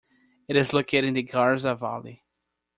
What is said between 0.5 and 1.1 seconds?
is located